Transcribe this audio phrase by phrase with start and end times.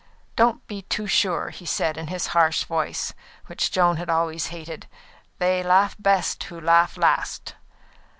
[0.35, 3.13] "Don't be too sure," he said in his harsh voice,
[3.45, 4.87] which Joan had always hated.
[5.37, 7.53] "They laugh best who laugh last."